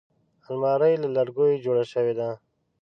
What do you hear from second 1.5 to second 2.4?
جوړه شوې ده